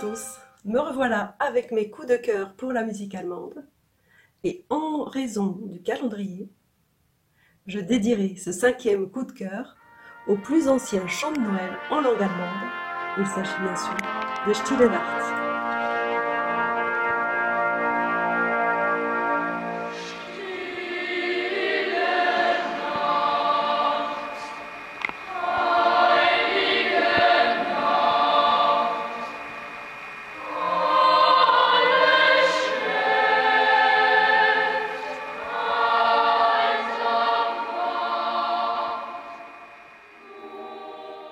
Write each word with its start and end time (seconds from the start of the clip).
tous, 0.00 0.38
me 0.64 0.78
revoilà 0.78 1.36
avec 1.38 1.72
mes 1.72 1.90
coups 1.90 2.08
de 2.08 2.16
cœur 2.16 2.54
pour 2.54 2.72
la 2.72 2.84
musique 2.84 3.14
allemande. 3.14 3.64
Et 4.44 4.64
en 4.70 5.04
raison 5.04 5.58
du 5.66 5.82
calendrier, 5.82 6.48
je 7.66 7.78
dédierai 7.78 8.36
ce 8.36 8.52
cinquième 8.52 9.10
coup 9.10 9.24
de 9.24 9.32
cœur 9.32 9.76
au 10.26 10.36
plus 10.36 10.68
ancien 10.68 11.06
chant 11.06 11.32
de 11.32 11.40
Noël 11.40 11.72
en 11.90 12.00
langue 12.00 12.22
allemande. 12.22 12.70
Il 13.18 13.26
s'agit 13.26 13.60
bien 13.60 13.76
sûr 13.76 13.96
de 14.46 14.52
Stille 14.52 14.78
Nacht. 14.78 15.39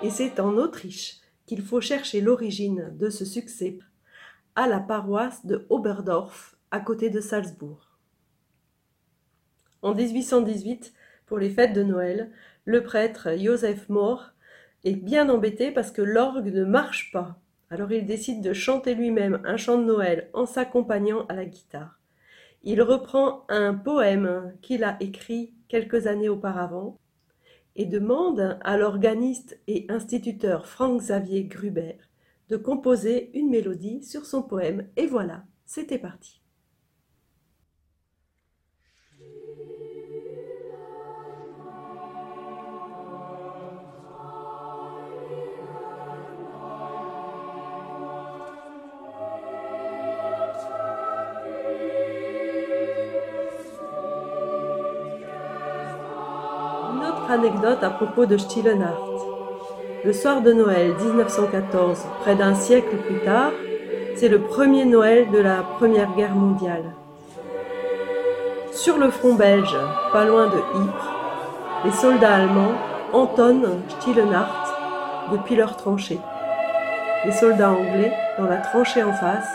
Et 0.00 0.10
c'est 0.10 0.38
en 0.38 0.56
Autriche 0.56 1.16
qu'il 1.46 1.60
faut 1.60 1.80
chercher 1.80 2.20
l'origine 2.20 2.92
de 2.96 3.10
ce 3.10 3.24
succès 3.24 3.78
à 4.54 4.68
la 4.68 4.78
paroisse 4.78 5.44
de 5.44 5.66
Oberdorf, 5.70 6.56
à 6.70 6.78
côté 6.78 7.10
de 7.10 7.20
Salzbourg. 7.20 7.98
En 9.82 9.94
1818, 9.94 10.92
pour 11.26 11.38
les 11.38 11.50
fêtes 11.50 11.72
de 11.72 11.82
Noël, 11.82 12.30
le 12.64 12.84
prêtre 12.84 13.30
Joseph 13.36 13.88
Mohr 13.88 14.32
est 14.84 14.94
bien 14.94 15.28
embêté 15.28 15.72
parce 15.72 15.90
que 15.90 16.02
l'orgue 16.02 16.52
ne 16.52 16.64
marche 16.64 17.10
pas. 17.12 17.40
Alors 17.70 17.90
il 17.90 18.06
décide 18.06 18.40
de 18.40 18.52
chanter 18.52 18.94
lui-même 18.94 19.40
un 19.44 19.56
chant 19.56 19.78
de 19.78 19.84
Noël 19.84 20.30
en 20.32 20.46
s'accompagnant 20.46 21.26
à 21.26 21.34
la 21.34 21.44
guitare. 21.44 21.98
Il 22.62 22.82
reprend 22.82 23.44
un 23.48 23.74
poème 23.74 24.54
qu'il 24.62 24.84
a 24.84 24.96
écrit 25.00 25.54
quelques 25.68 26.06
années 26.06 26.28
auparavant 26.28 26.98
et 27.78 27.86
demande 27.86 28.58
à 28.60 28.76
l'organiste 28.76 29.58
et 29.68 29.86
instituteur 29.88 30.66
Frank 30.66 31.00
Xavier 31.00 31.44
Gruber 31.44 31.96
de 32.48 32.56
composer 32.56 33.30
une 33.38 33.50
mélodie 33.50 34.02
sur 34.02 34.26
son 34.26 34.42
poème. 34.42 34.88
Et 34.96 35.06
voilà, 35.06 35.44
c'était 35.64 35.98
parti. 35.98 36.37
Anecdote 57.30 57.82
à 57.82 57.90
propos 57.90 58.26
de 58.26 58.36
Stille 58.36 58.74
Nacht. 58.74 58.98
Le 60.04 60.12
soir 60.12 60.40
de 60.40 60.52
Noël 60.52 60.94
1914, 60.94 62.06
près 62.20 62.34
d'un 62.34 62.54
siècle 62.54 62.96
plus 62.96 63.20
tard, 63.20 63.52
c'est 64.14 64.28
le 64.28 64.40
premier 64.40 64.84
Noël 64.84 65.30
de 65.30 65.38
la 65.38 65.62
Première 65.62 66.14
Guerre 66.14 66.34
mondiale. 66.34 66.84
Sur 68.72 68.96
le 68.96 69.10
front 69.10 69.34
belge, 69.34 69.76
pas 70.12 70.24
loin 70.24 70.46
de 70.46 70.56
Ypres, 70.56 71.14
les 71.84 71.92
soldats 71.92 72.34
allemands 72.34 72.74
entonnent 73.12 73.82
Stille 73.88 74.24
Nacht 74.24 74.72
depuis 75.32 75.56
leur 75.56 75.76
tranchée. 75.76 76.20
Les 77.24 77.32
soldats 77.32 77.72
anglais, 77.72 78.12
dans 78.38 78.44
la 78.44 78.58
tranchée 78.58 79.02
en 79.02 79.12
face, 79.12 79.48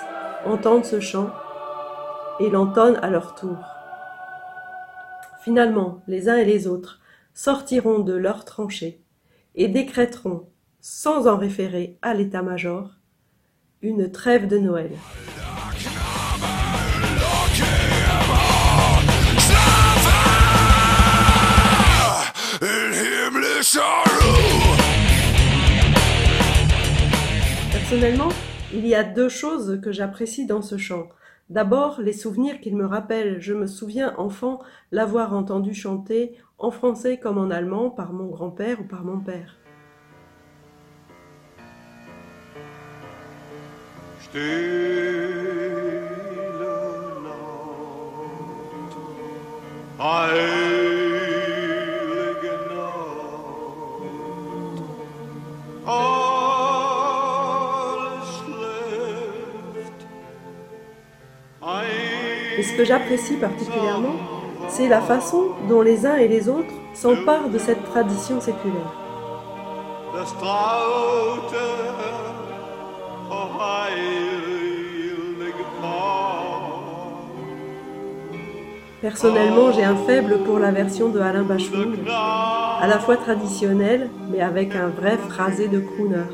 entendent 0.46 0.86
ce 0.86 1.00
chant 1.00 1.30
et 2.40 2.50
l'entonnent 2.50 3.00
à 3.02 3.10
leur 3.10 3.34
tour. 3.36 3.58
Finalement, 5.42 6.00
les 6.08 6.30
uns 6.30 6.36
et 6.36 6.46
les 6.46 6.68
autres 6.68 7.00
sortiront 7.34 8.00
de 8.00 8.14
leurs 8.14 8.46
tranchées 8.46 9.02
et 9.56 9.68
décréteront, 9.68 10.50
sans 10.82 11.28
en 11.28 11.38
référer 11.38 11.98
à 12.02 12.14
l'état-major, 12.14 12.92
une 13.82 14.12
trêve 14.12 14.48
de 14.48 14.58
Noël. 14.58 14.92
Personnellement, 27.72 28.30
il 28.74 28.88
y 28.88 28.96
a 28.96 29.04
deux 29.04 29.30
choses 29.30 29.80
que 29.82 29.92
j'apprécie 29.92 30.46
dans 30.46 30.62
ce 30.62 30.78
chant. 30.78 31.08
D'abord, 31.50 32.02
les 32.02 32.14
souvenirs 32.14 32.60
qu'il 32.60 32.76
me 32.76 32.86
rappelle. 32.86 33.40
Je 33.40 33.54
me 33.54 33.68
souviens, 33.68 34.16
enfant, 34.18 34.62
l'avoir 34.92 35.34
entendu 35.34 35.74
chanter 35.74 36.36
en 36.64 36.72
français 36.72 37.18
comme 37.18 37.38
en 37.38 37.52
allemand 37.52 37.90
par 37.90 38.14
mon 38.14 38.28
grand-père 38.28 38.80
ou 38.80 38.86
par 38.86 39.04
mon 39.04 39.20
père. 39.20 39.58
Et 62.58 62.64
ce 62.64 62.78
que 62.78 62.86
j'apprécie 62.86 63.36
particulièrement, 63.36 64.43
c'est 64.76 64.88
la 64.88 65.02
façon 65.02 65.50
dont 65.70 65.82
les 65.82 66.04
uns 66.08 66.16
et 66.16 66.28
les 66.28 66.50
autres 66.50 66.74
s'emparent 66.96 67.50
de 67.50 67.60
cette 67.60 67.84
tradition 67.92 68.42
séculaire. 68.42 68.94
Personnellement, 79.02 79.72
j'ai 79.74 79.84
un 79.84 79.98
faible 80.08 80.40
pour 80.40 80.58
la 80.58 80.72
version 80.72 81.10
de 81.10 81.20
Alain 81.20 81.44
Bachung, 81.44 81.96
à 82.08 82.88
la 82.88 82.98
fois 82.98 83.18
traditionnelle, 83.18 84.10
mais 84.32 84.42
avec 84.42 84.76
un 84.76 84.88
vrai 84.88 85.18
phrasé 85.18 85.68
de 85.68 85.82
crooner. 85.82 86.30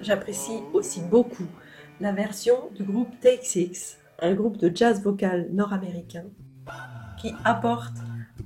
J'apprécie 0.00 0.60
aussi 0.72 1.00
beaucoup 1.00 1.46
la 2.00 2.12
version 2.12 2.54
du 2.74 2.84
groupe 2.84 3.08
Six, 3.42 3.98
un 4.20 4.34
groupe 4.34 4.58
de 4.58 4.70
jazz 4.74 5.02
vocal 5.02 5.48
nord-américain 5.52 6.24
qui 7.20 7.32
apporte 7.44 7.96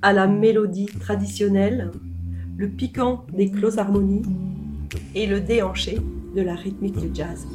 à 0.01 0.13
la 0.13 0.27
mélodie 0.27 0.85
traditionnelle 0.85 1.91
le 2.57 2.69
piquant 2.69 3.25
des 3.33 3.51
closes 3.51 3.79
harmonies 3.79 4.23
et 5.15 5.25
le 5.27 5.41
déhanché 5.41 5.99
de 6.35 6.41
la 6.41 6.55
rythmique 6.55 6.97
du 6.97 7.13
jazz. 7.13 7.45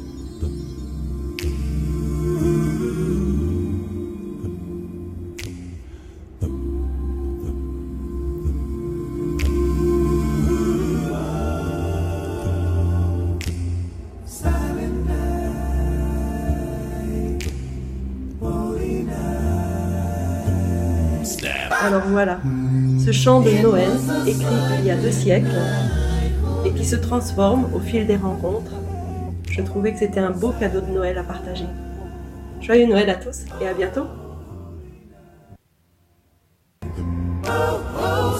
Alors 21.81 22.03
voilà, 22.07 22.39
ce 23.03 23.11
chant 23.11 23.41
de 23.41 23.51
Noël, 23.61 23.89
écrit 24.25 24.45
il 24.79 24.85
y 24.85 24.91
a 24.91 24.95
deux 24.95 25.11
siècles, 25.11 25.47
et 26.65 26.71
qui 26.71 26.85
se 26.85 26.95
transforme 26.95 27.67
au 27.73 27.79
fil 27.79 28.05
des 28.07 28.15
rencontres, 28.15 28.71
je 29.49 29.61
trouvais 29.61 29.93
que 29.93 29.99
c'était 29.99 30.19
un 30.19 30.31
beau 30.31 30.53
cadeau 30.59 30.81
de 30.81 30.91
Noël 30.91 31.17
à 31.17 31.23
partager. 31.23 31.65
Joyeux 32.61 32.87
Noël 32.87 33.09
à 33.09 33.15
tous 33.15 33.45
et 33.61 33.67
à 33.67 33.73
bientôt. 33.73 34.05
Oh, 36.83 37.79
oh, 37.99 38.37